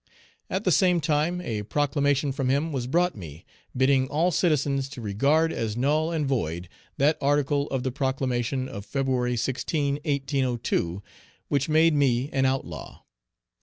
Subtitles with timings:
[0.49, 3.45] At the same time a proclamation from him was brought me,
[3.77, 8.83] bidding all citizens to regard as null and void that article of the proclamation of
[8.83, 9.37] Feb.
[9.37, 11.03] 16, 1802,
[11.49, 13.03] which made me an outlaw.